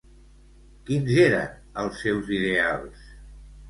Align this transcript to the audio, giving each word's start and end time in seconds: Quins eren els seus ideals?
Quins 0.87 1.13
eren 1.27 1.55
els 1.85 2.03
seus 2.07 2.37
ideals? 2.43 3.09